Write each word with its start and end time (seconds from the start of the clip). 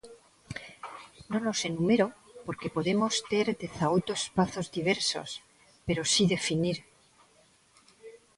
Non 1.31 1.43
os 1.51 1.59
enumero 1.69 2.07
porque 2.45 2.73
podemos 2.75 3.13
ter 3.31 3.45
dezaoito 3.61 4.11
espazos 4.21 4.67
diversos, 4.77 5.29
pero 5.85 6.01
si 6.13 6.23
definir. 6.35 6.77